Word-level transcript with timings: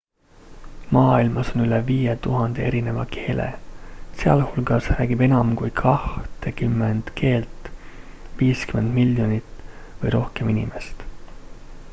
maailmas 0.95 1.49
on 1.55 1.61
üle 1.65 1.79
5000 1.89 2.55
erineva 2.69 3.05
keele 3.11 3.45
sealhulgas 4.23 4.89
räägib 4.95 5.21
enam 5.27 5.53
kui 5.61 5.71
kahtekümmend 5.83 7.13
keelt 7.23 7.71
50 8.43 8.91
miljonit 8.99 9.65
või 10.03 10.15
rohkem 10.19 10.53
inimest 10.57 11.07